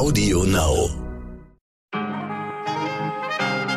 [0.00, 0.88] Audio Now.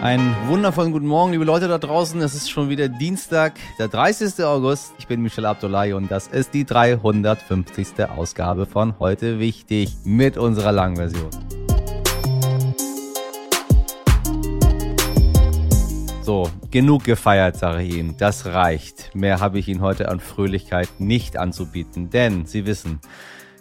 [0.01, 2.21] Einen wundervollen guten Morgen, liebe Leute da draußen.
[2.21, 4.41] Es ist schon wieder Dienstag, der 30.
[4.45, 4.93] August.
[4.99, 8.05] Ich bin Michel Abdullahi und das ist die 350.
[8.07, 11.29] Ausgabe von Heute Wichtig mit unserer langen Version.
[16.21, 18.15] So, genug gefeiert, sage ich Ihnen.
[18.17, 19.13] Das reicht.
[19.13, 23.01] Mehr habe ich Ihnen heute an Fröhlichkeit nicht anzubieten, denn Sie wissen,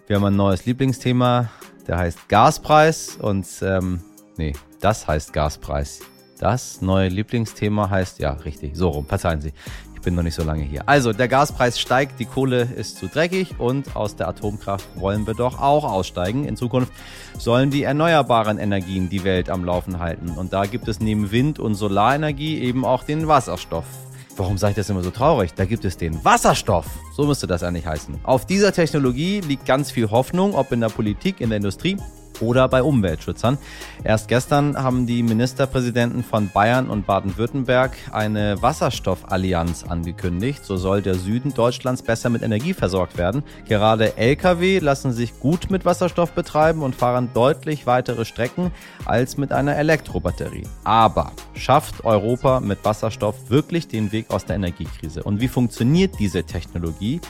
[0.06, 1.48] wir haben ein neues Lieblingsthema,
[1.86, 4.00] der heißt Gaspreis und ähm,
[4.36, 6.00] nee, das heißt Gaspreis.
[6.38, 9.52] Das neue Lieblingsthema heißt, ja, richtig, so rum, verzeihen Sie.
[9.94, 10.88] Ich bin noch nicht so lange hier.
[10.88, 15.34] Also, der Gaspreis steigt, die Kohle ist zu dreckig und aus der Atomkraft wollen wir
[15.34, 16.44] doch auch aussteigen.
[16.44, 16.92] In Zukunft
[17.38, 20.30] sollen die erneuerbaren Energien die Welt am Laufen halten.
[20.30, 23.86] Und da gibt es neben Wind- und Solarenergie eben auch den Wasserstoff.
[24.36, 25.52] Warum sage ich das immer so traurig?
[25.54, 26.86] Da gibt es den Wasserstoff.
[27.14, 28.20] So müsste das eigentlich heißen.
[28.22, 31.98] Auf dieser Technologie liegt ganz viel Hoffnung, ob in der Politik, in der Industrie
[32.40, 33.58] oder bei Umweltschützern.
[34.04, 40.64] Erst gestern haben die Ministerpräsidenten von Bayern und Baden-Württemberg eine Wasserstoffallianz angekündigt.
[40.64, 43.42] So soll der Süden Deutschlands besser mit Energie versorgt werden.
[43.68, 48.72] Gerade Lkw lassen sich gut mit Wasserstoff betreiben und fahren deutlich weitere Strecken
[49.04, 50.66] als mit einer Elektrobatterie.
[50.84, 55.22] Aber schafft Europa mit Wasserstoff wirklich den Weg aus der Energiekrise?
[55.22, 57.20] Und wie funktioniert diese Technologie?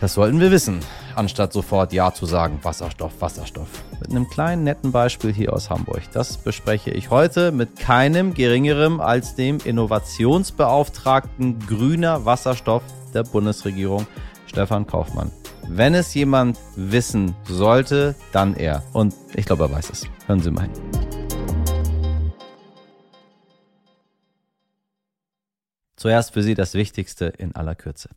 [0.00, 0.80] Das sollten wir wissen,
[1.14, 3.68] anstatt sofort Ja zu sagen, Wasserstoff, Wasserstoff.
[4.00, 6.02] Mit einem kleinen netten Beispiel hier aus Hamburg.
[6.12, 12.82] Das bespreche ich heute mit keinem geringerem als dem Innovationsbeauftragten grüner Wasserstoff
[13.14, 14.06] der Bundesregierung,
[14.46, 15.30] Stefan Kaufmann.
[15.68, 18.82] Wenn es jemand wissen sollte, dann er.
[18.92, 20.06] Und ich glaube, er weiß es.
[20.26, 20.72] Hören Sie mal hin.
[25.96, 28.10] Zuerst für Sie das Wichtigste in aller Kürze.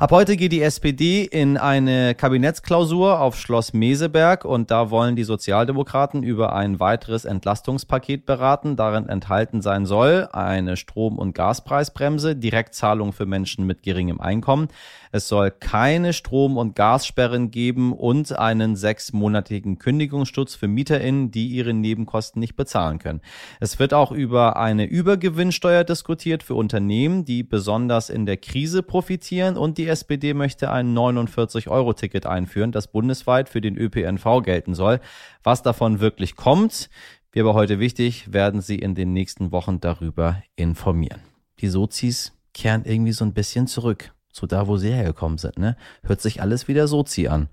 [0.00, 5.24] Ab heute geht die SPD in eine Kabinettsklausur auf Schloss Meseberg und da wollen die
[5.24, 8.76] Sozialdemokraten über ein weiteres Entlastungspaket beraten.
[8.76, 14.68] Darin enthalten sein soll eine Strom- und Gaspreisbremse, Direktzahlung für Menschen mit geringem Einkommen.
[15.12, 21.72] Es soll keine Strom- und Gassperren geben und einen sechsmonatigen Kündigungsschutz für MieterInnen, die ihre
[21.72, 23.20] Nebenkosten nicht bezahlen können.
[23.60, 29.56] Es wird auch über eine Übergewinnsteuer diskutiert für Unternehmen, die besonders in der Krise profitieren
[29.56, 35.00] und die SPD möchte ein 49-Euro-Ticket einführen, das bundesweit für den ÖPNV gelten soll.
[35.42, 36.90] Was davon wirklich kommt,
[37.32, 41.20] wäre aber heute wichtig, werden Sie in den nächsten Wochen darüber informieren.
[41.60, 45.58] Die Sozis kehren irgendwie so ein bisschen zurück zu da, wo sie hergekommen sind.
[45.58, 45.76] Ne?
[46.02, 47.48] Hört sich alles wieder Sozi an.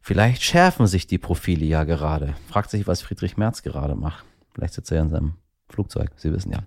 [0.00, 2.34] Vielleicht schärfen sich die Profile ja gerade.
[2.48, 4.24] Fragt sich, was Friedrich Merz gerade macht.
[4.54, 5.34] Vielleicht sitzt er ja in seinem
[5.68, 6.10] Flugzeug.
[6.16, 6.64] Sie wissen ja.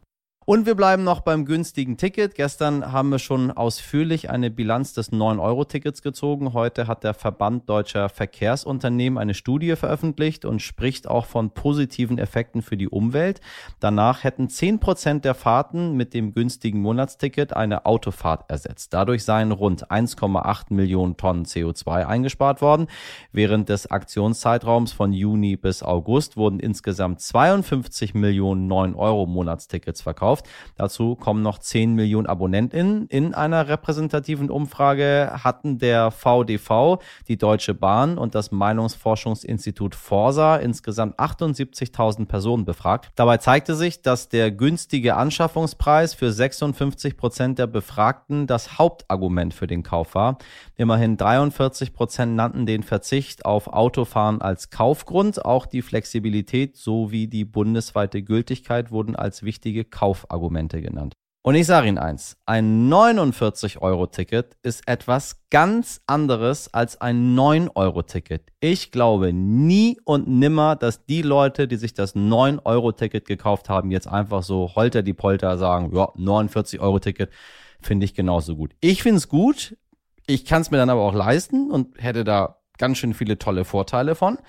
[0.47, 2.35] Und wir bleiben noch beim günstigen Ticket.
[2.35, 6.53] Gestern haben wir schon ausführlich eine Bilanz des 9-Euro-Tickets gezogen.
[6.53, 12.61] Heute hat der Verband deutscher Verkehrsunternehmen eine Studie veröffentlicht und spricht auch von positiven Effekten
[12.61, 13.41] für die Umwelt.
[13.79, 18.93] Danach hätten 10 Prozent der Fahrten mit dem günstigen Monatsticket eine Autofahrt ersetzt.
[18.93, 22.85] Dadurch seien rund 1,8 Millionen Tonnen CO2 eingespart worden.
[23.31, 30.49] Während des Aktionszeitraums von Juni bis August wurden insgesamt 52 Millionen 9-Euro-Monatstickets verkauft gekauft.
[30.77, 33.07] Dazu kommen noch 10 Millionen AbonnentInnen.
[33.07, 41.19] In einer repräsentativen Umfrage hatten der VDV, die Deutsche Bahn und das Meinungsforschungsinstitut Forsa insgesamt
[41.19, 43.11] 78.000 Personen befragt.
[43.15, 49.67] Dabei zeigte sich, dass der günstige Anschaffungspreis für 56 Prozent der Befragten das Hauptargument für
[49.67, 50.37] den Kauf war.
[50.75, 55.45] Immerhin 43 Prozent nannten den Verzicht auf Autofahren als Kaufgrund.
[55.45, 61.13] Auch die Flexibilität sowie die bundesweite Gültigkeit wurden als wichtige Kauf Kaufargumente genannt.
[61.41, 68.51] Und ich sage Ihnen eins, ein 49-Euro-Ticket ist etwas ganz anderes als ein 9-Euro-Ticket.
[68.59, 74.07] Ich glaube nie und nimmer, dass die Leute, die sich das 9-Euro-Ticket gekauft haben, jetzt
[74.07, 77.29] einfach so holter die Polter sagen, ja, 49-Euro-Ticket
[77.79, 78.73] finde ich genauso gut.
[78.81, 79.77] Ich finde es gut,
[80.25, 83.65] ich kann es mir dann aber auch leisten und hätte da ganz schön viele tolle
[83.65, 84.39] Vorteile von.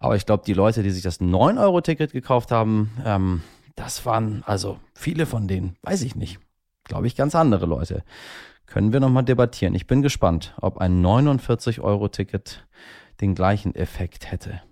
[0.00, 3.42] Aber ich glaube, die Leute, die sich das 9-Euro-Ticket gekauft haben, ähm,
[3.76, 6.38] das waren also viele von denen, weiß ich nicht.
[6.84, 8.04] Glaube ich, ganz andere Leute.
[8.66, 9.74] Können wir nochmal debattieren.
[9.74, 12.66] Ich bin gespannt, ob ein 49-Euro-Ticket
[13.20, 14.62] den gleichen Effekt hätte.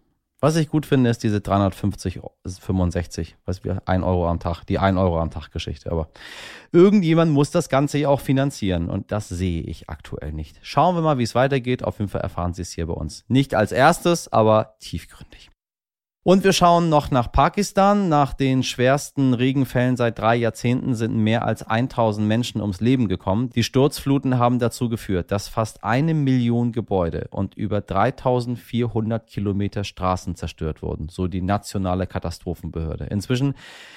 [0.41, 4.81] Was ich gut finde, ist diese 350, 65, was wir 1 Euro am Tag, die
[4.81, 5.93] 1 Euro am Tag Geschichte.
[5.93, 6.09] Aber
[6.73, 10.59] irgendjemand muss das Ganze ja auch finanzieren und das sehe ich aktuell nicht.
[10.63, 11.85] Schauen wir mal, wie es weitergeht.
[11.85, 13.25] Auf jeden Fall erfahren Sie es hier bei uns.
[13.29, 15.52] Nicht als erstes, aber tiefgründig.
[16.25, 18.09] Und wir schauen noch nach Pakistan.
[18.09, 23.51] Nach den schwersten Regenfällen seit drei Jahrzehnten sind mehr als 1000 Menschen ums Leben gekommen.
[23.51, 30.37] Die Sturzfluten haben dazu geführt, dass fast eine Million Gebäude und über 3400 Kilometer Straßen
[30.37, 33.07] zerstört wurden, so die nationale Katastrophenbehörde.
[33.07, 33.55] Inzwischen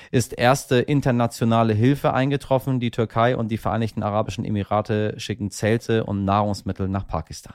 [0.09, 2.79] ist erste internationale Hilfe eingetroffen.
[2.79, 7.53] Die Türkei und die Vereinigten Arabischen Emirate schicken Zelte und Nahrungsmittel nach Pakistan.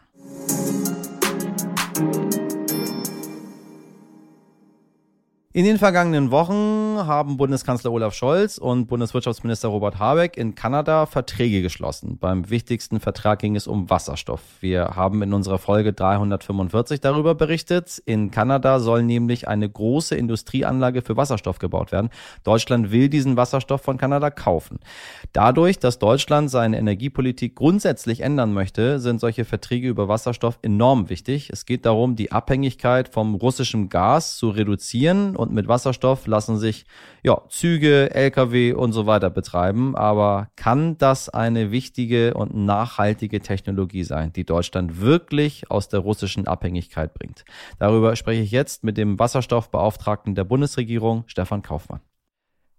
[5.52, 11.62] In den vergangenen Wochen haben Bundeskanzler Olaf Scholz und Bundeswirtschaftsminister Robert Habeck in Kanada Verträge
[11.62, 12.18] geschlossen.
[12.18, 14.40] Beim wichtigsten Vertrag ging es um Wasserstoff.
[14.60, 18.02] Wir haben in unserer Folge 345 darüber berichtet.
[18.06, 22.10] In Kanada soll nämlich eine große Industrieanlage für Wasserstoff gebaut werden.
[22.44, 24.78] Deutschland will diesen Wasserstoff von Kanada kaufen.
[25.32, 31.50] Dadurch, dass Deutschland seine Energiepolitik grundsätzlich ändern möchte, sind solche Verträge über Wasserstoff enorm wichtig.
[31.50, 36.86] Es geht darum, die Abhängigkeit vom russischen Gas zu reduzieren und mit Wasserstoff lassen sich
[37.22, 39.96] ja, Züge, Lkw und so weiter betreiben.
[39.96, 46.46] Aber kann das eine wichtige und nachhaltige Technologie sein, die Deutschland wirklich aus der russischen
[46.46, 47.44] Abhängigkeit bringt?
[47.78, 52.00] Darüber spreche ich jetzt mit dem Wasserstoffbeauftragten der Bundesregierung, Stefan Kaufmann.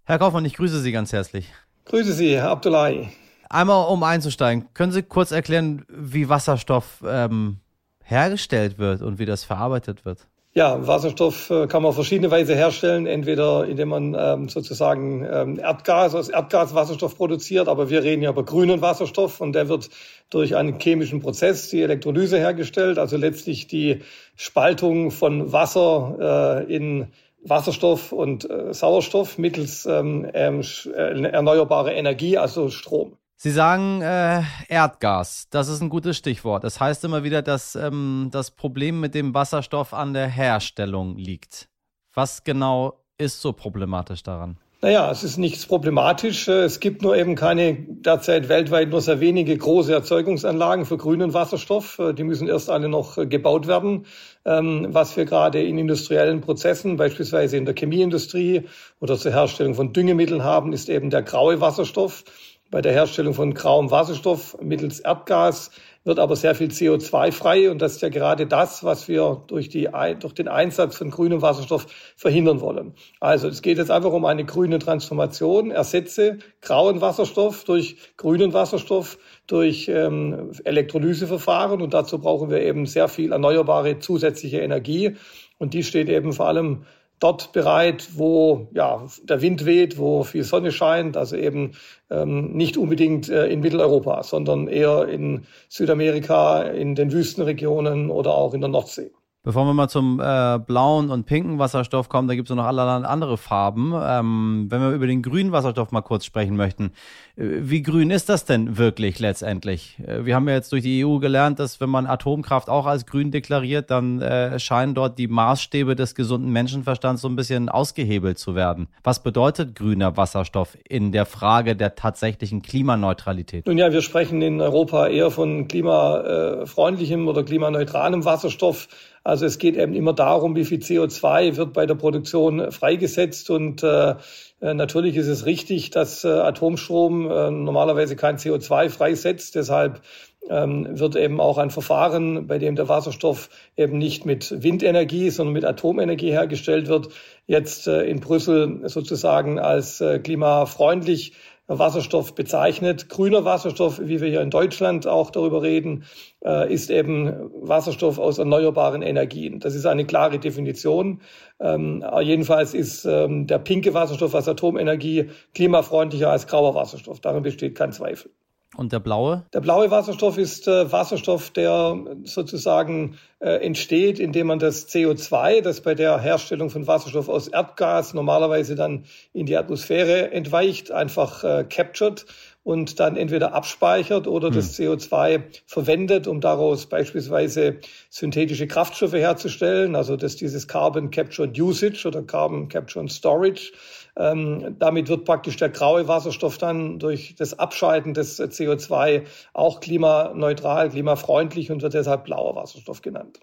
[0.04, 1.52] Herr Kaufmann, ich grüße Sie ganz herzlich.
[1.84, 3.08] Grüße Sie, Herr Abdullahi.
[3.48, 7.58] Einmal um einzusteigen, können Sie kurz erklären, wie Wasserstoff ähm,
[8.02, 10.26] hergestellt wird und wie das verarbeitet wird?
[10.54, 15.58] Ja, Wasserstoff äh, kann man auf verschiedene Weise herstellen, entweder indem man ähm, sozusagen ähm,
[15.58, 19.88] Erdgas aus Erdgas Wasserstoff produziert, aber wir reden ja über grünen Wasserstoff und der wird
[20.28, 24.00] durch einen chemischen Prozess, die Elektrolyse hergestellt, also letztlich die
[24.36, 27.12] Spaltung von Wasser äh, in
[27.42, 30.60] Wasserstoff und äh, Sauerstoff mittels ähm, ähm,
[30.94, 33.16] äh, erneuerbare Energie, also Strom.
[33.44, 36.62] Sie sagen äh, Erdgas, das ist ein gutes Stichwort.
[36.62, 41.68] Das heißt immer wieder, dass ähm, das Problem mit dem Wasserstoff an der Herstellung liegt.
[42.14, 44.58] Was genau ist so problematisch daran?
[44.80, 46.46] Naja, es ist nichts problematisch.
[46.46, 52.00] Es gibt nur eben keine, derzeit weltweit nur sehr wenige große Erzeugungsanlagen für grünen Wasserstoff.
[52.16, 54.06] Die müssen erst alle noch gebaut werden.
[54.44, 58.68] Ähm, was wir gerade in industriellen Prozessen, beispielsweise in der Chemieindustrie
[59.00, 62.24] oder zur Herstellung von Düngemitteln haben, ist eben der graue Wasserstoff
[62.72, 65.70] bei der Herstellung von grauem Wasserstoff mittels Erdgas
[66.04, 69.68] wird aber sehr viel CO2 frei und das ist ja gerade das, was wir durch,
[69.68, 69.88] die,
[70.18, 71.86] durch den Einsatz von grünem Wasserstoff
[72.16, 72.94] verhindern wollen.
[73.20, 75.70] Also es geht jetzt einfach um eine grüne Transformation.
[75.70, 83.08] Ersetze grauen Wasserstoff durch grünen Wasserstoff, durch ähm, Elektrolyseverfahren und dazu brauchen wir eben sehr
[83.08, 85.16] viel erneuerbare zusätzliche Energie
[85.58, 86.86] und die steht eben vor allem
[87.22, 91.72] dort bereit, wo ja, der Wind weht, wo viel Sonne scheint, also eben
[92.10, 98.54] ähm, nicht unbedingt äh, in Mitteleuropa, sondern eher in Südamerika, in den Wüstenregionen oder auch
[98.54, 99.12] in der Nordsee.
[99.44, 103.04] Bevor wir mal zum äh, blauen und pinken Wasserstoff kommen, da gibt es noch allerlei
[103.04, 103.92] andere Farben.
[103.92, 106.92] Ähm, wenn wir über den grünen Wasserstoff mal kurz sprechen möchten,
[107.34, 109.98] äh, wie grün ist das denn wirklich letztendlich?
[110.06, 113.04] Äh, wir haben ja jetzt durch die EU gelernt, dass wenn man Atomkraft auch als
[113.04, 118.38] grün deklariert, dann äh, scheinen dort die Maßstäbe des gesunden Menschenverstands so ein bisschen ausgehebelt
[118.38, 118.86] zu werden.
[119.02, 123.66] Was bedeutet grüner Wasserstoff in der Frage der tatsächlichen Klimaneutralität?
[123.66, 128.86] Nun ja, wir sprechen in Europa eher von klimafreundlichem oder klimaneutralem Wasserstoff.
[129.24, 133.82] Also es geht eben immer darum, wie viel CO2 wird bei der Produktion freigesetzt und
[133.82, 134.14] äh,
[134.62, 139.56] äh, Natürlich ist es richtig, dass äh, Atomstrom äh, normalerweise kein CO2 freisetzt.
[139.56, 140.00] Deshalb
[140.48, 145.52] ähm, wird eben auch ein Verfahren, bei dem der Wasserstoff eben nicht mit Windenergie, sondern
[145.52, 147.08] mit Atomenergie hergestellt wird,
[147.46, 151.34] jetzt in Brüssel sozusagen als klimafreundlich
[151.68, 153.08] Wasserstoff bezeichnet.
[153.08, 156.04] Grüner Wasserstoff, wie wir hier in Deutschland auch darüber reden,
[156.44, 159.60] äh, ist eben Wasserstoff aus erneuerbaren Energien.
[159.60, 161.20] Das ist eine klare Definition.
[161.60, 167.20] Ähm, jedenfalls ist ähm, der pinke Wasserstoff aus Atomenergie klimafreundlicher als grauer Wasserstoff.
[167.20, 168.30] Daran besteht kein Zweifel.
[168.74, 169.44] Und der blaue?
[169.52, 175.82] Der blaue Wasserstoff ist äh, Wasserstoff, der sozusagen äh, entsteht, indem man das CO2, das
[175.82, 181.64] bei der Herstellung von Wasserstoff aus Erdgas normalerweise dann in die Atmosphäre entweicht, einfach äh,
[181.68, 182.24] captured
[182.64, 184.54] und dann entweder abspeichert oder hm.
[184.54, 191.60] das CO2 verwendet, um daraus beispielsweise synthetische Kraftstoffe herzustellen, also das dieses Carbon Capture and
[191.60, 193.72] Usage oder Carbon Capture and Storage.
[194.16, 200.90] Ähm, damit wird praktisch der graue Wasserstoff dann durch das Abscheiden des CO2 auch klimaneutral,
[200.90, 203.40] klimafreundlich und wird deshalb blauer Wasserstoff genannt.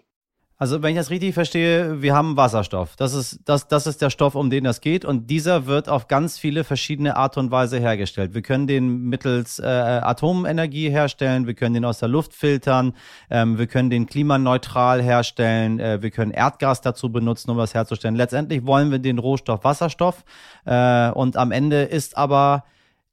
[0.60, 2.94] Also wenn ich das richtig verstehe, wir haben Wasserstoff.
[2.96, 5.06] Das ist, das, das ist der Stoff, um den das geht.
[5.06, 8.34] Und dieser wird auf ganz viele verschiedene Art und Weise hergestellt.
[8.34, 12.92] Wir können den mittels äh, Atomenergie herstellen, wir können den aus der Luft filtern,
[13.30, 18.14] ähm, wir können den klimaneutral herstellen, äh, wir können Erdgas dazu benutzen, um das herzustellen.
[18.14, 20.26] Letztendlich wollen wir den Rohstoff Wasserstoff.
[20.66, 22.64] Äh, und am Ende ist aber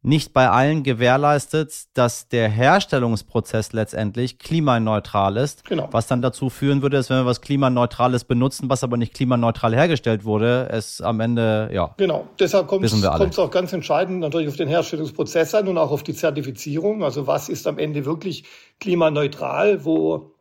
[0.07, 5.89] nicht bei allen gewährleistet, dass der Herstellungsprozess letztendlich klimaneutral ist, genau.
[5.91, 9.75] was dann dazu führen würde, dass wenn wir was klimaneutrales benutzen, was aber nicht klimaneutral
[9.75, 11.93] hergestellt wurde, es am Ende ja.
[11.97, 12.25] Genau.
[12.39, 16.13] Deshalb kommt es auch ganz entscheidend natürlich auf den Herstellungsprozess an und auch auf die
[16.13, 17.03] Zertifizierung.
[17.03, 18.45] Also was ist am Ende wirklich
[18.79, 20.31] klimaneutral, wo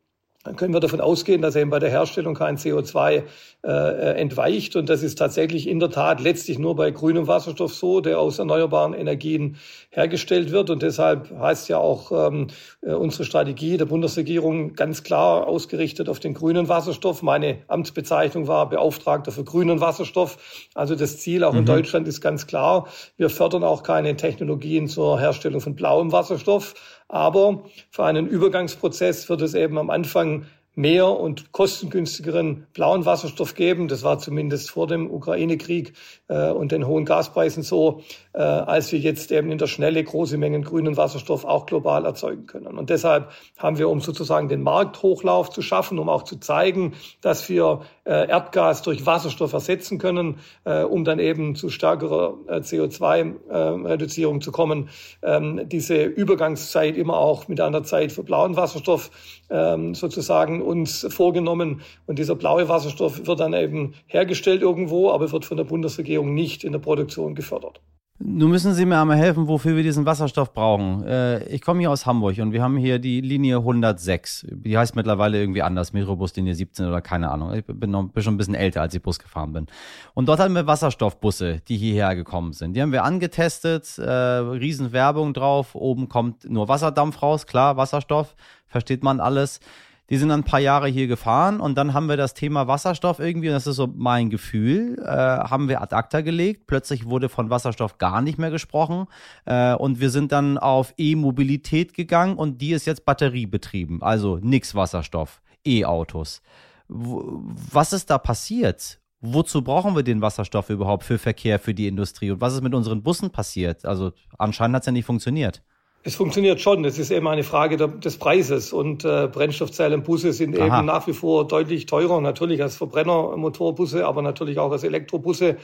[0.46, 3.24] dann können wir davon ausgehen, dass eben bei der Herstellung kein CO2
[3.66, 4.76] äh, entweicht.
[4.76, 8.38] Und das ist tatsächlich in der Tat letztlich nur bei grünem Wasserstoff so, der aus
[8.38, 9.56] erneuerbaren Energien
[9.90, 10.70] hergestellt wird.
[10.70, 12.46] Und deshalb heißt ja auch ähm,
[12.82, 17.22] äh, unsere Strategie der Bundesregierung ganz klar ausgerichtet auf den grünen Wasserstoff.
[17.22, 20.68] Meine Amtsbezeichnung war Beauftragter für grünen Wasserstoff.
[20.74, 21.60] Also das Ziel auch mhm.
[21.60, 22.86] in Deutschland ist ganz klar.
[23.16, 26.74] Wir fördern auch keine Technologien zur Herstellung von blauem Wasserstoff.
[27.08, 33.88] Aber für einen Übergangsprozess wird es eben am Anfang mehr und kostengünstigeren blauen Wasserstoff geben.
[33.88, 35.94] Das war zumindest vor dem Ukraine-Krieg
[36.28, 38.02] äh, und den hohen Gaspreisen so,
[38.36, 42.46] äh, als wir jetzt eben in der Schnelle große Mengen grünen Wasserstoff auch global erzeugen
[42.46, 42.78] können.
[42.78, 47.48] Und deshalb haben wir, um sozusagen den Markthochlauf zu schaffen, um auch zu zeigen, dass
[47.48, 54.36] wir äh, Erdgas durch Wasserstoff ersetzen können, äh, um dann eben zu stärkerer äh, CO2-Reduzierung
[54.36, 54.90] äh, zu kommen,
[55.22, 59.10] ähm, diese Übergangszeit immer auch mit einer Zeit für blauen Wasserstoff
[59.48, 61.80] ähm, sozusagen uns vorgenommen.
[62.04, 66.64] Und dieser blaue Wasserstoff wird dann eben hergestellt irgendwo, aber wird von der Bundesregierung nicht
[66.64, 67.80] in der Produktion gefördert.
[68.18, 71.04] Nun müssen Sie mir einmal helfen, wofür wir diesen Wasserstoff brauchen.
[71.04, 74.46] Äh, ich komme hier aus Hamburg und wir haben hier die Linie 106.
[74.50, 77.52] Die heißt mittlerweile irgendwie anders, Metrobuslinie 17 oder keine Ahnung.
[77.52, 79.66] Ich bin, noch, bin schon ein bisschen älter, als ich Bus gefahren bin.
[80.14, 82.74] Und dort hatten wir Wasserstoffbusse, die hierher gekommen sind.
[82.74, 85.74] Die haben wir angetestet, äh, Riesenwerbung drauf.
[85.74, 88.34] Oben kommt nur Wasserdampf raus, klar, Wasserstoff,
[88.66, 89.60] versteht man alles.
[90.08, 93.18] Die sind dann ein paar Jahre hier gefahren und dann haben wir das Thema Wasserstoff
[93.18, 96.66] irgendwie, und das ist so mein Gefühl, äh, haben wir ad acta gelegt.
[96.66, 99.06] Plötzlich wurde von Wasserstoff gar nicht mehr gesprochen
[99.46, 104.74] äh, und wir sind dann auf E-Mobilität gegangen und die ist jetzt batteriebetrieben, also nix
[104.74, 106.40] Wasserstoff, E-Autos.
[106.88, 109.00] Was ist da passiert?
[109.20, 112.30] Wozu brauchen wir den Wasserstoff überhaupt für Verkehr, für die Industrie?
[112.30, 113.84] Und was ist mit unseren Bussen passiert?
[113.84, 115.62] Also anscheinend hat es ja nicht funktioniert.
[116.06, 116.84] Es funktioniert schon.
[116.84, 118.72] Es ist eben eine Frage der, des Preises.
[118.72, 120.78] Und äh, Brennstoffzellenbusse sind Aha.
[120.78, 125.56] eben nach wie vor deutlich teurer, natürlich als Verbrennermotorbusse, aber natürlich auch als Elektrobusse.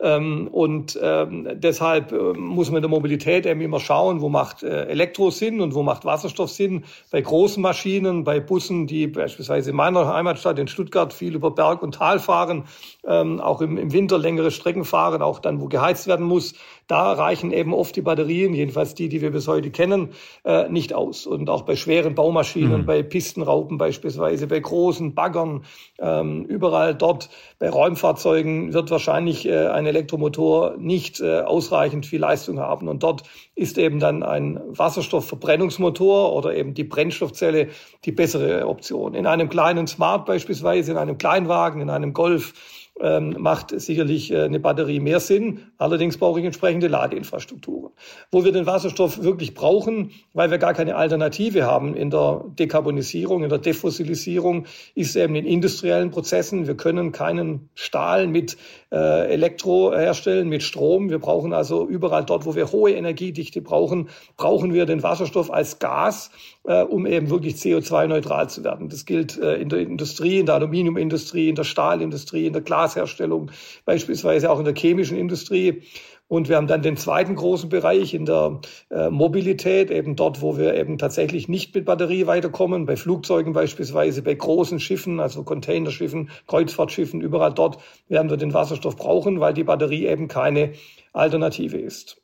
[0.00, 4.62] Ähm, und ähm, deshalb äh, muss man in der Mobilität eben immer schauen, wo macht
[4.62, 6.84] äh, Elektro Sinn und wo macht Wasserstoff Sinn.
[7.10, 11.82] Bei großen Maschinen, bei Bussen, die beispielsweise in meiner Heimatstadt in Stuttgart viel über Berg
[11.82, 12.64] und Tal fahren,
[13.06, 16.54] ähm, auch im, im Winter längere Strecken fahren, auch dann, wo geheizt werden muss,
[16.90, 20.10] da reichen eben oft die Batterien, jedenfalls die, die wir bis heute kennen,
[20.44, 21.26] äh, nicht aus.
[21.26, 22.86] Und auch bei schweren Baumaschinen, mhm.
[22.86, 25.64] bei Pistenraupen beispielsweise, bei großen Baggern,
[26.00, 27.30] ähm, überall dort,
[27.60, 32.88] bei Räumfahrzeugen wird wahrscheinlich äh, ein Elektromotor nicht äh, ausreichend viel Leistung haben.
[32.88, 33.22] Und dort
[33.54, 37.68] ist eben dann ein Wasserstoffverbrennungsmotor oder eben die Brennstoffzelle
[38.04, 39.14] die bessere Option.
[39.14, 42.54] In einem kleinen Smart beispielsweise, in einem Kleinwagen, in einem Golf,
[43.00, 45.60] ähm, macht sicherlich äh, eine Batterie mehr Sinn.
[45.78, 47.92] Allerdings brauche ich entsprechende Ladeinfrastrukturen.
[48.30, 53.42] Wo wir den Wasserstoff wirklich brauchen, weil wir gar keine Alternative haben in der Dekarbonisierung,
[53.42, 56.66] in der Defossilisierung, ist eben in industriellen Prozessen.
[56.66, 58.56] Wir können keinen Stahl mit
[58.92, 61.10] äh, Elektro herstellen, mit Strom.
[61.10, 65.78] Wir brauchen also überall dort, wo wir hohe Energiedichte brauchen, brauchen wir den Wasserstoff als
[65.78, 66.30] Gas,
[66.64, 68.88] äh, um eben wirklich CO2-neutral zu werden.
[68.88, 73.50] Das gilt äh, in der Industrie, in der Aluminiumindustrie, in der Stahlindustrie, in der Glasherstellung,
[73.84, 75.82] beispielsweise auch in der chemischen Industrie.
[76.30, 80.56] Und wir haben dann den zweiten großen Bereich in der äh, Mobilität, eben dort, wo
[80.56, 86.30] wir eben tatsächlich nicht mit Batterie weiterkommen, bei Flugzeugen beispielsweise, bei großen Schiffen, also Containerschiffen,
[86.46, 90.74] Kreuzfahrtschiffen, überall dort werden wir den Wasserstoff brauchen, weil die Batterie eben keine
[91.12, 92.22] Alternative ist.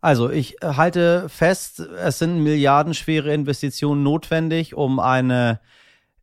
[0.00, 5.58] Also ich halte fest, es sind milliardenschwere Investitionen notwendig, um eine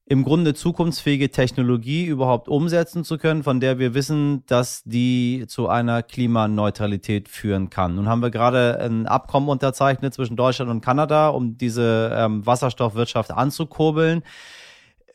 [0.09, 5.67] im Grunde zukunftsfähige Technologie überhaupt umsetzen zu können, von der wir wissen, dass die zu
[5.67, 7.95] einer Klimaneutralität führen kann.
[7.95, 13.31] Nun haben wir gerade ein Abkommen unterzeichnet zwischen Deutschland und Kanada, um diese ähm, Wasserstoffwirtschaft
[13.31, 14.23] anzukurbeln.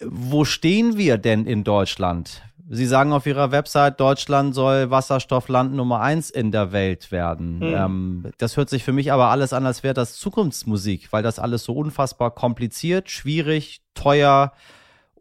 [0.05, 2.43] Wo stehen wir denn in Deutschland?
[2.69, 7.57] Sie sagen auf Ihrer Website, Deutschland soll Wasserstoffland Nummer eins in der Welt werden.
[7.57, 7.75] Mhm.
[7.75, 11.39] Ähm, das hört sich für mich aber alles an, als wäre das Zukunftsmusik, weil das
[11.39, 14.53] alles so unfassbar kompliziert, schwierig, teuer,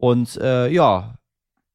[0.02, 1.14] und äh, ja,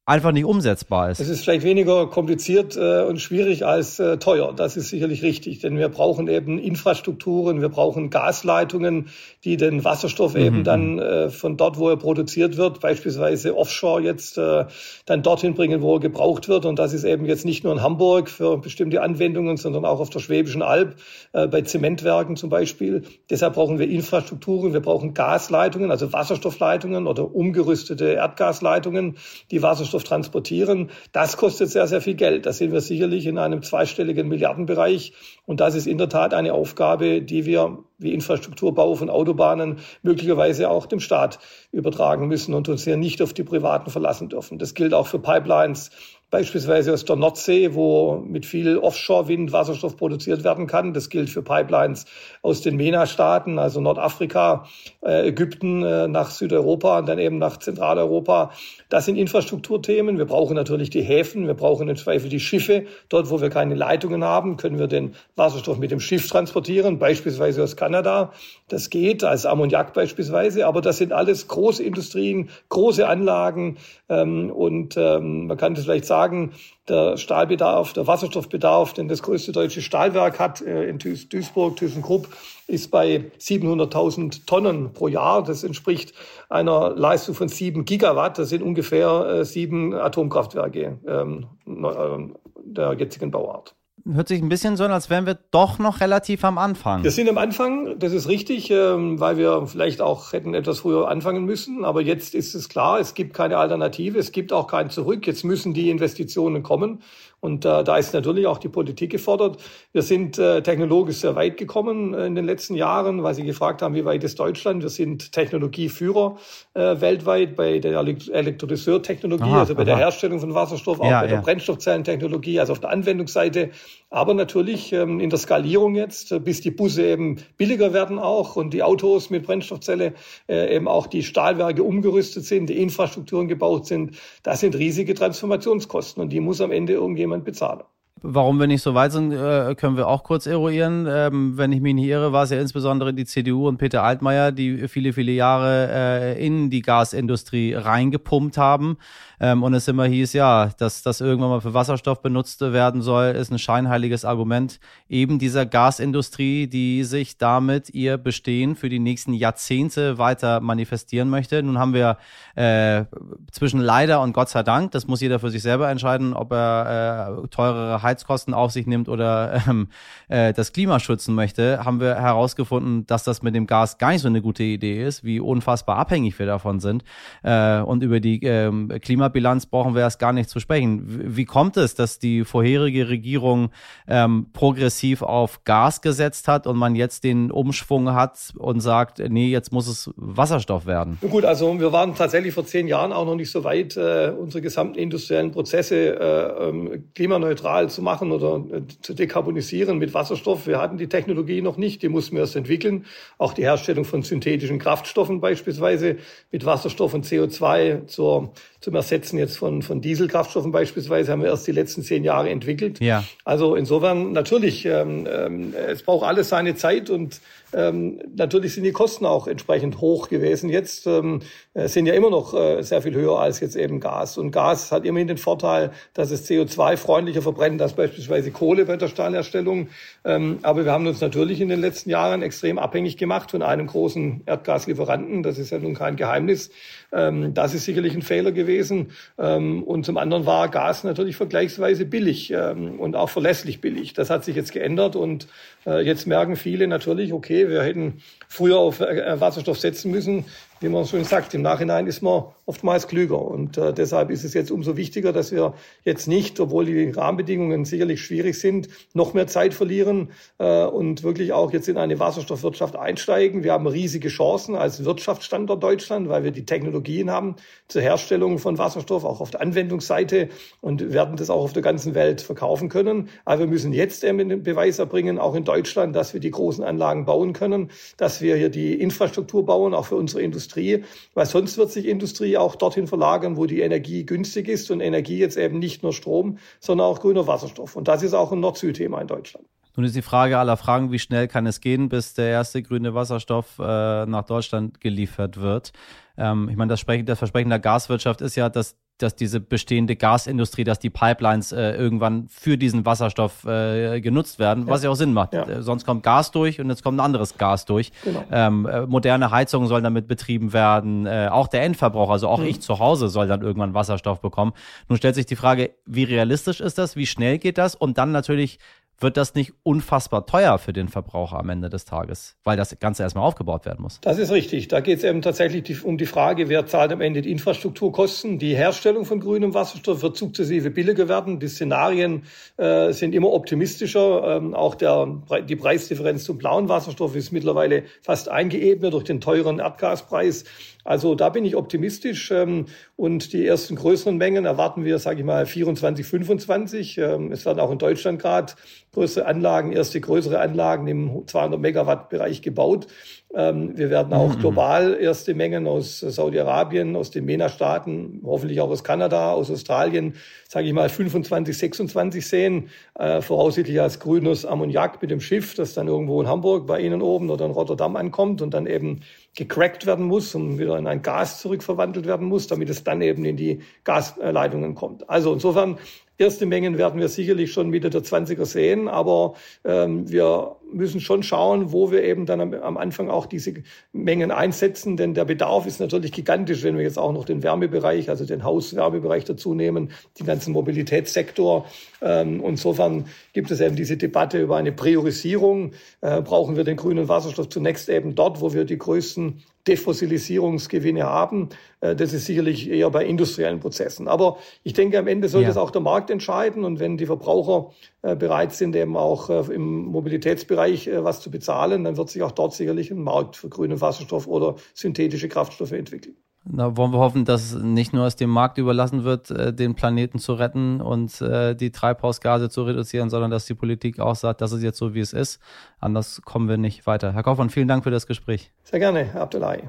[0.08, 1.20] einfach nicht umsetzbar ist.
[1.20, 4.54] Es ist vielleicht weniger kompliziert äh, und schwierig als äh, teuer.
[4.56, 9.08] Das ist sicherlich richtig, denn wir brauchen eben Infrastrukturen, wir brauchen Gasleitungen,
[9.44, 10.40] die den Wasserstoff mhm.
[10.40, 14.64] eben dann äh, von dort, wo er produziert wird, beispielsweise offshore jetzt äh,
[15.04, 16.64] dann dorthin bringen, wo er gebraucht wird.
[16.64, 20.08] Und das ist eben jetzt nicht nur in Hamburg für bestimmte Anwendungen, sondern auch auf
[20.08, 20.96] der Schwäbischen Alb,
[21.34, 23.02] äh, bei Zementwerken zum Beispiel.
[23.28, 29.18] Deshalb brauchen wir Infrastrukturen, wir brauchen Gasleitungen, also Wasserstoffleitungen oder umgerüstete Erdgasleitungen,
[29.50, 30.90] die Wasserstoff Wasserstoff transportieren.
[31.12, 32.46] Das kostet sehr, sehr viel Geld.
[32.46, 35.12] Da sind wir sicherlich in einem zweistelligen Milliardenbereich.
[35.46, 40.70] Und das ist in der Tat eine Aufgabe, die wir wie Infrastrukturbau von Autobahnen möglicherweise
[40.70, 41.40] auch dem Staat
[41.72, 44.58] übertragen müssen und uns hier nicht auf die Privaten verlassen dürfen.
[44.58, 45.90] Das gilt auch für Pipelines,
[46.30, 50.92] beispielsweise aus der Nordsee, wo mit viel Offshore-Wind Wasserstoff produziert werden kann.
[50.92, 52.04] Das gilt für Pipelines
[52.42, 54.66] aus den MENA-Staaten, also Nordafrika,
[55.02, 58.50] äh, Ägypten äh, nach Südeuropa und dann eben nach Zentraleuropa.
[58.90, 60.18] Das sind Infrastrukturthemen.
[60.18, 62.84] Wir brauchen natürlich die Häfen, wir brauchen im Zweifel die Schiffe.
[63.08, 67.62] Dort, wo wir keine Leitungen haben, können wir den Wasserstoff mit dem Schiff transportieren, beispielsweise
[67.62, 68.32] aus Kanada.
[68.68, 73.78] Das geht als Ammoniak beispielsweise, aber das sind alles große Industrien, große Anlagen
[74.10, 76.52] ähm, und ähm, man kann das vielleicht sagen, sagen,
[76.88, 82.28] der Stahlbedarf, der Wasserstoffbedarf, den das größte deutsche Stahlwerk hat äh, in Duisburg, ThyssenKrupp,
[82.66, 85.44] ist bei 700.000 Tonnen pro Jahr.
[85.44, 86.12] Das entspricht
[86.48, 88.38] einer Leistung von sieben Gigawatt.
[88.38, 92.34] Das sind ungefähr äh, sieben Atomkraftwerke ähm, äh,
[92.64, 93.77] der jetzigen Bauart
[94.12, 97.02] hört sich ein bisschen so an, als wären wir doch noch relativ am Anfang.
[97.04, 101.08] Wir sind am Anfang, das ist richtig, ähm, weil wir vielleicht auch hätten etwas früher
[101.08, 101.84] anfangen müssen.
[101.84, 105.26] Aber jetzt ist es klar, es gibt keine Alternative, es gibt auch kein Zurück.
[105.26, 107.02] Jetzt müssen die Investitionen kommen.
[107.40, 109.58] Und äh, da ist natürlich auch die Politik gefordert.
[109.92, 113.80] Wir sind äh, technologisch sehr weit gekommen äh, in den letzten Jahren, weil Sie gefragt
[113.80, 114.82] haben, wie weit ist Deutschland?
[114.82, 116.36] Wir sind Technologieführer
[116.74, 119.84] äh, weltweit bei der Elektrolyseurtechnologie, also bei aha.
[119.84, 121.42] der Herstellung von Wasserstoff, auch ja, bei der ja.
[121.42, 123.70] Brennstoffzellentechnologie, also auf der Anwendungsseite.
[124.10, 128.56] Aber natürlich ähm, in der Skalierung jetzt, äh, bis die Busse eben billiger werden auch
[128.56, 130.14] und die Autos mit Brennstoffzelle
[130.48, 134.16] äh, eben auch die Stahlwerke umgerüstet sind, die Infrastrukturen gebaut sind.
[134.42, 137.82] Das sind riesige Transformationskosten und die muss am Ende irgendwie jemand bezahlen.
[138.22, 141.06] Warum wir nicht so weit sind, äh, können wir auch kurz eruieren.
[141.08, 144.52] Ähm, wenn ich mich nicht irre, war es ja insbesondere die CDU und Peter Altmaier,
[144.52, 148.98] die viele, viele Jahre äh, in die Gasindustrie reingepumpt haben.
[149.40, 153.26] Ähm, und es immer hieß, ja, dass das irgendwann mal für Wasserstoff benutzt werden soll,
[153.28, 159.32] ist ein scheinheiliges Argument eben dieser Gasindustrie, die sich damit ihr Bestehen für die nächsten
[159.32, 161.62] Jahrzehnte weiter manifestieren möchte.
[161.62, 162.18] Nun haben wir
[162.56, 163.04] äh,
[163.52, 167.38] zwischen leider und Gott sei Dank, das muss jeder für sich selber entscheiden, ob er
[167.44, 169.88] äh, teurere Heizkosten auf sich nimmt oder ähm,
[170.28, 174.22] äh, das Klima schützen möchte, haben wir herausgefunden, dass das mit dem Gas gar nicht
[174.22, 177.04] so eine gute Idee ist, wie unfassbar abhängig wir davon sind.
[177.42, 181.36] Äh, und über die ähm, Klimabilanz brauchen wir erst gar nicht zu sprechen.
[181.36, 183.70] Wie, kommt es, dass die vorherige Regierung
[184.06, 189.48] ähm, progressiv auf Gas gesetzt hat und man jetzt den Umschwung hat und sagt, nee,
[189.48, 191.18] jetzt muss es Wasserstoff werden?
[191.28, 194.62] Gut, also wir waren tatsächlich vor zehn Jahren auch noch nicht so weit, äh, unsere
[194.62, 200.66] gesamten industriellen Prozesse äh, ähm, klimaneutral zu machen oder äh, zu dekarbonisieren mit Wasserstoff.
[200.66, 203.06] Wir hatten die Technologie noch nicht, die mussten wir erst entwickeln.
[203.38, 206.16] Auch die Herstellung von synthetischen Kraftstoffen beispielsweise
[206.50, 211.66] mit Wasserstoff und CO2 zur, zum Ersetzen jetzt von, von Dieselkraftstoffen beispielsweise haben wir erst
[211.66, 213.00] die letzten zehn Jahre entwickelt.
[213.00, 213.24] Ja.
[213.44, 217.40] Also insofern natürlich, ähm, ähm, es braucht alles seine Zeit und
[217.72, 220.70] ähm, natürlich sind die Kosten auch entsprechend hoch gewesen.
[220.70, 221.40] Jetzt ähm,
[221.74, 224.38] äh, sind ja immer noch äh, sehr viel höher als jetzt eben Gas.
[224.38, 229.08] Und Gas hat immerhin den Vorteil, dass es CO2-freundlicher verbrennt als beispielsweise Kohle bei der
[229.08, 229.88] Stahlherstellung.
[230.24, 233.86] Ähm, aber wir haben uns natürlich in den letzten Jahren extrem abhängig gemacht von einem
[233.86, 235.42] großen Erdgaslieferanten.
[235.42, 236.70] Das ist ja nun kein Geheimnis.
[237.12, 239.10] Ähm, das ist sicherlich ein Fehler gewesen.
[239.38, 244.14] Ähm, und zum anderen war Gas natürlich vergleichsweise billig ähm, und auch verlässlich billig.
[244.14, 245.48] Das hat sich jetzt geändert und
[245.86, 250.44] äh, jetzt merken viele natürlich, okay, wir hätten früher auf äh, Wasserstoff setzen müssen
[250.80, 253.40] wie man schon sagt, im Nachhinein ist man oftmals klüger.
[253.40, 257.84] Und äh, deshalb ist es jetzt umso wichtiger, dass wir jetzt nicht, obwohl die Rahmenbedingungen
[257.84, 262.94] sicherlich schwierig sind, noch mehr Zeit verlieren äh, und wirklich auch jetzt in eine Wasserstoffwirtschaft
[262.94, 263.64] einsteigen.
[263.64, 267.56] Wir haben riesige Chancen als Wirtschaftsstandort Deutschland, weil wir die Technologien haben
[267.88, 270.48] zur Herstellung von Wasserstoff, auch auf der Anwendungsseite
[270.80, 273.30] und werden das auch auf der ganzen Welt verkaufen können.
[273.44, 276.84] Aber wir müssen jetzt eben den Beweis erbringen, auch in Deutschland, dass wir die großen
[276.84, 281.04] Anlagen bauen können, dass wir hier die Infrastruktur bauen, auch für unsere Industrie Industrie,
[281.34, 285.38] weil sonst wird sich Industrie auch dorthin verlagern, wo die Energie günstig ist und Energie
[285.38, 287.96] jetzt eben nicht nur Strom, sondern auch grüner Wasserstoff.
[287.96, 289.66] Und das ist auch ein Nord-Süd-Thema in Deutschland.
[289.96, 293.14] Nun ist die Frage aller Fragen, wie schnell kann es gehen, bis der erste grüne
[293.14, 295.92] Wasserstoff äh, nach Deutschland geliefert wird.
[296.36, 300.84] Ähm, ich meine, das, das Versprechen der Gaswirtschaft ist ja, dass dass diese bestehende Gasindustrie,
[300.84, 304.92] dass die Pipelines äh, irgendwann für diesen Wasserstoff äh, genutzt werden, ja.
[304.92, 305.54] was ja auch Sinn macht.
[305.54, 305.68] Ja.
[305.68, 308.12] Äh, sonst kommt Gas durch und jetzt kommt ein anderes Gas durch.
[308.24, 308.44] Genau.
[308.50, 311.26] Ähm, äh, moderne Heizungen sollen damit betrieben werden.
[311.26, 312.66] Äh, auch der Endverbraucher, also auch mhm.
[312.66, 314.72] ich zu Hause, soll dann irgendwann Wasserstoff bekommen.
[315.08, 317.16] Nun stellt sich die Frage, wie realistisch ist das?
[317.16, 317.94] Wie schnell geht das?
[317.94, 318.78] Und dann natürlich
[319.20, 323.24] wird das nicht unfassbar teuer für den Verbraucher am Ende des Tages, weil das Ganze
[323.24, 324.20] erstmal aufgebaut werden muss.
[324.20, 324.88] Das ist richtig.
[324.88, 328.58] Da geht es eben tatsächlich um die Frage, wer zahlt am Ende die Infrastrukturkosten.
[328.58, 331.58] Die Herstellung von grünem Wasserstoff wird sukzessive billiger werden.
[331.58, 332.44] Die Szenarien
[332.76, 334.56] äh, sind immer optimistischer.
[334.56, 335.26] Ähm, auch der,
[335.68, 340.64] die Preisdifferenz zum blauen Wasserstoff ist mittlerweile fast eingeebnet durch den teuren Erdgaspreis.
[341.08, 342.84] Also da bin ich optimistisch ähm,
[343.16, 347.16] und die ersten größeren Mengen erwarten wir, sage ich mal, 24, 25.
[347.16, 348.74] Ähm, es werden auch in Deutschland gerade
[349.14, 353.06] größere Anlagen, erste größere Anlagen im 200 Megawatt Bereich gebaut.
[353.54, 354.60] Ähm, wir werden auch mhm.
[354.60, 360.34] global erste Mengen aus Saudi-Arabien, aus den MENA-Staaten, hoffentlich auch aus Kanada, aus Australien,
[360.68, 365.94] sage ich mal 25, 26 sehen, äh, voraussichtlich als grünes Ammoniak mit dem Schiff, das
[365.94, 369.20] dann irgendwo in Hamburg bei Ihnen oben oder in Rotterdam ankommt und dann eben
[369.58, 373.44] gecrackt werden muss und wieder in ein Gas zurückverwandelt werden muss, damit es dann eben
[373.44, 375.28] in die Gasleitungen kommt.
[375.28, 375.98] Also insofern
[376.40, 381.42] Erste Mengen werden wir sicherlich schon Mitte der 20er sehen, aber ähm, wir müssen schon
[381.42, 383.74] schauen, wo wir eben dann am, am, Anfang auch diese
[384.12, 388.28] Mengen einsetzen, denn der Bedarf ist natürlich gigantisch, wenn wir jetzt auch noch den Wärmebereich,
[388.30, 391.86] also den Hauswärmebereich dazu nehmen, den ganzen Mobilitätssektor.
[392.20, 395.92] Ähm, insofern gibt es eben diese Debatte über eine Priorisierung.
[396.20, 401.70] Äh, brauchen wir den grünen Wasserstoff zunächst eben dort, wo wir die größten Defossilisierungsgewinne haben.
[402.00, 404.28] Äh, das ist sicherlich eher bei industriellen Prozessen.
[404.28, 405.68] Aber ich denke, am Ende soll ja.
[405.68, 406.84] das auch der Markt entscheiden.
[406.84, 407.90] Und wenn die Verbraucher
[408.22, 412.52] äh, bereit sind, eben auch äh, im Mobilitätsbereich was zu bezahlen, dann wird sich auch
[412.52, 416.36] dort sicherlich ein Markt für grünen Wasserstoff oder synthetische Kraftstoffe entwickeln.
[416.70, 420.52] Da wollen wir hoffen, dass nicht nur es dem Markt überlassen wird, den Planeten zu
[420.52, 424.98] retten und die Treibhausgase zu reduzieren, sondern dass die Politik auch sagt, das ist jetzt
[424.98, 425.60] so, wie es ist.
[425.98, 427.32] Anders kommen wir nicht weiter.
[427.32, 428.70] Herr Kaufmann, vielen Dank für das Gespräch.
[428.84, 429.84] Sehr gerne, Herr Abdullahi.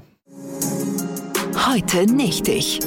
[1.68, 2.80] Heute nicht ich.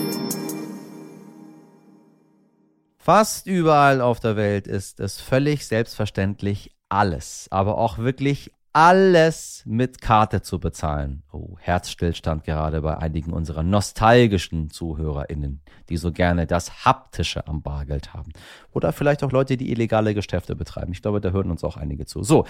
[2.97, 10.01] Fast überall auf der Welt ist es völlig selbstverständlich, alles, aber auch wirklich alles mit
[10.01, 11.23] Karte zu bezahlen.
[11.33, 18.15] Oh, Herzstillstand gerade bei einigen unserer nostalgischen ZuhörerInnen, die so gerne das Haptische am Bargeld
[18.15, 18.33] haben.
[18.73, 20.93] Oder vielleicht auch Leute, die illegale Geschäfte betreiben.
[20.93, 22.23] Ich glaube, da hören uns auch einige zu.
[22.23, 22.47] So,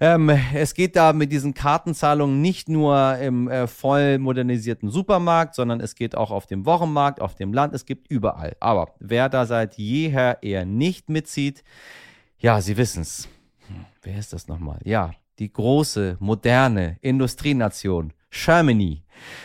[0.00, 5.80] ähm, es geht da mit diesen Kartenzahlungen nicht nur im äh, voll modernisierten Supermarkt, sondern
[5.80, 8.56] es geht auch auf dem Wochenmarkt, auf dem Land, es gibt überall.
[8.60, 11.62] Aber wer da seit jeher eher nicht mitzieht,
[12.38, 13.28] ja, Sie wissen's.
[13.68, 14.80] Hm, wer ist das nochmal?
[14.84, 19.02] Ja, die große, moderne Industrienation Germany.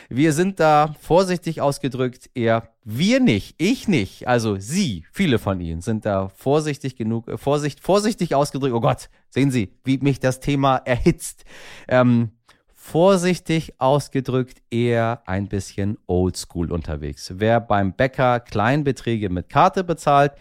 [0.10, 5.82] Wir sind da vorsichtig ausgedrückt eher wir nicht, ich nicht, also Sie, viele von Ihnen
[5.82, 8.74] sind da vorsichtig genug, äh, Vorsicht, vorsichtig ausgedrückt.
[8.74, 11.46] Oh Gott, sehen Sie, wie mich das Thema erhitzt.
[11.88, 12.32] Ähm,
[12.74, 17.32] vorsichtig ausgedrückt eher ein bisschen oldschool unterwegs.
[17.36, 20.32] Wer beim Bäcker Kleinbeträge mit Karte bezahlt,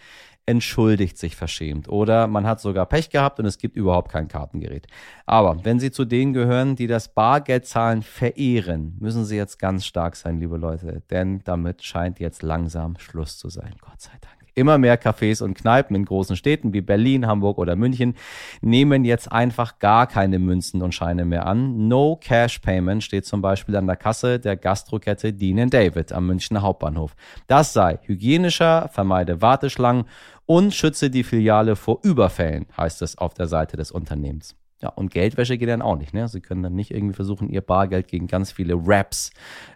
[0.49, 4.87] entschuldigt sich verschämt oder man hat sogar Pech gehabt und es gibt überhaupt kein Kartengerät.
[5.27, 10.15] Aber wenn Sie zu denen gehören, die das Bargeldzahlen verehren, müssen Sie jetzt ganz stark
[10.15, 13.75] sein, liebe Leute, denn damit scheint jetzt langsam Schluss zu sein.
[13.79, 14.39] Gott sei Dank.
[14.55, 18.15] Immer mehr Cafés und Kneipen in großen Städten wie Berlin, Hamburg oder München
[18.61, 21.87] nehmen jetzt einfach gar keine Münzen und Scheine mehr an.
[21.87, 26.61] No Cash Payment steht zum Beispiel an der Kasse der Gastrokette Dean David am Münchner
[26.61, 27.15] Hauptbahnhof.
[27.47, 30.05] Das sei hygienischer, vermeide Warteschlangen
[30.49, 34.55] und schütze die Filiale vor Überfällen, heißt es auf der Seite des Unternehmens.
[34.81, 36.15] Ja, und Geldwäsche geht dann auch nicht.
[36.15, 36.27] Ne?
[36.27, 39.29] Sie können dann nicht irgendwie versuchen, ihr Bargeld gegen ganz viele Raps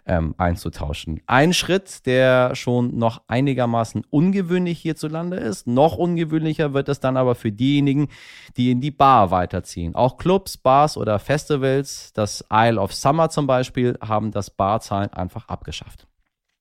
[0.04, 1.20] ähm, einzutauschen.
[1.28, 5.68] Ein Schritt, der schon noch einigermaßen ungewöhnlich hierzulande ist.
[5.68, 8.08] Noch ungewöhnlicher wird es dann aber für diejenigen,
[8.56, 9.94] die in die Bar weiterziehen.
[9.94, 15.46] Auch Clubs, Bars oder Festivals, das Isle of Summer zum Beispiel, haben das Barzahlen einfach
[15.46, 16.08] abgeschafft.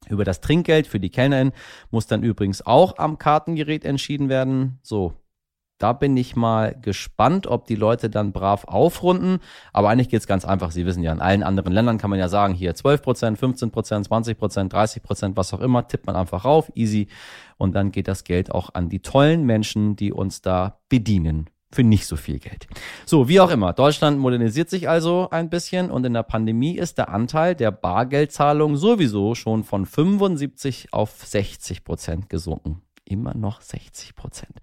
[0.09, 1.51] Über das Trinkgeld für die Kellnerin
[1.91, 4.79] muss dann übrigens auch am Kartengerät entschieden werden.
[4.81, 5.13] So,
[5.83, 9.39] da bin ich mal gespannt, ob die Leute dann brav aufrunden.
[9.73, 10.71] Aber eigentlich geht es ganz einfach.
[10.71, 13.71] Sie wissen ja, in allen anderen Ländern kann man ja sagen, hier 12 Prozent, 15
[13.71, 17.07] Prozent, 20 Prozent, 30 Prozent, was auch immer, tippt man einfach rauf, easy.
[17.57, 21.83] Und dann geht das Geld auch an die tollen Menschen, die uns da bedienen für
[21.83, 22.67] nicht so viel Geld.
[23.05, 26.97] So, wie auch immer, Deutschland modernisiert sich also ein bisschen und in der Pandemie ist
[26.97, 32.81] der Anteil der Bargeldzahlung sowieso schon von 75 auf 60 Prozent gesunken.
[33.05, 34.59] Immer noch 60 Prozent.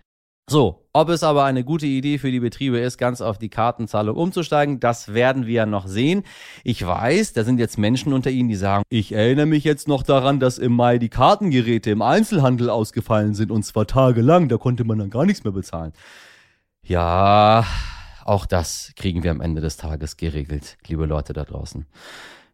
[0.51, 4.17] So, ob es aber eine gute Idee für die Betriebe ist, ganz auf die Kartenzahlung
[4.17, 6.25] umzusteigen, das werden wir noch sehen.
[6.65, 10.03] Ich weiß, da sind jetzt Menschen unter Ihnen, die sagen, ich erinnere mich jetzt noch
[10.03, 14.83] daran, dass im Mai die Kartengeräte im Einzelhandel ausgefallen sind und zwar tagelang, da konnte
[14.83, 15.93] man dann gar nichts mehr bezahlen.
[16.83, 17.65] Ja,
[18.25, 21.87] auch das kriegen wir am Ende des Tages geregelt, liebe Leute da draußen.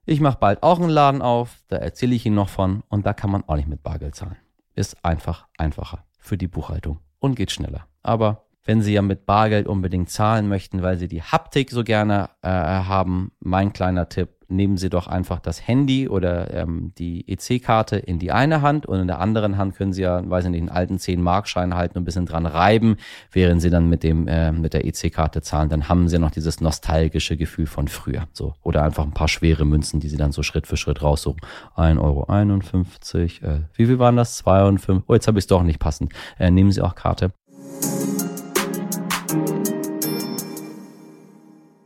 [0.05, 3.13] Ich mache bald auch einen Laden auf, da erzähle ich Ihnen noch von und da
[3.13, 4.37] kann man auch nicht mit Bargeld zahlen.
[4.75, 7.87] Ist einfach einfacher für die Buchhaltung und geht schneller.
[8.03, 12.31] Aber wenn Sie ja mit Bargeld unbedingt zahlen möchten, weil Sie die Haptik so gerne
[12.43, 17.97] äh, haben, mein kleiner Tipp, nehmen Sie doch einfach das Handy oder ähm, die EC-Karte
[17.97, 20.61] in die eine Hand und in der anderen Hand können Sie ja, weiß ich nicht,
[20.61, 22.97] einen alten 10-Mark-Schein halten und ein bisschen dran reiben,
[23.33, 25.69] während Sie dann mit dem äh, mit der EC-Karte zahlen.
[25.69, 28.29] Dann haben Sie noch dieses nostalgische Gefühl von früher.
[28.33, 31.41] So oder einfach ein paar schwere Münzen, die Sie dann so Schritt für Schritt raussuchen.
[31.77, 33.55] 1,51 Euro.
[33.55, 34.37] Äh, wie viel waren das?
[34.39, 35.05] 52.
[35.09, 36.13] Oh, jetzt habe ich es doch nicht passend.
[36.39, 37.33] Äh, nehmen Sie auch Karte.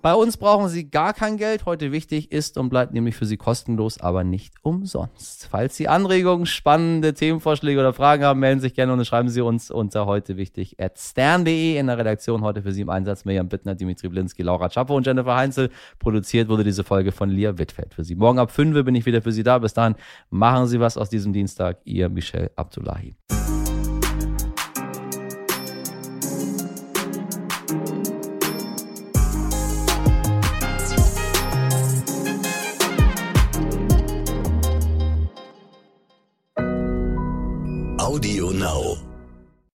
[0.02, 1.66] Bei uns brauchen Sie gar kein Geld.
[1.66, 5.46] Heute wichtig ist und bleibt nämlich für Sie kostenlos, aber nicht umsonst.
[5.50, 9.42] Falls Sie Anregungen, spannende Themenvorschläge oder Fragen haben, melden Sie sich gerne und schreiben Sie
[9.42, 12.42] uns unter heute wichtig at stern.de in der Redaktion.
[12.42, 15.68] Heute für Sie im Einsatz Mirjam Bittner, Dimitri Blinski, Laura Czapo und Jennifer Heinzel.
[15.98, 18.14] Produziert wurde diese Folge von Lia Wittfeld für Sie.
[18.14, 19.58] Morgen ab 5 bin ich wieder für Sie da.
[19.58, 19.96] Bis dahin
[20.30, 21.78] machen Sie was aus diesem Dienstag.
[21.84, 23.16] Ihr Michel Abdullahi.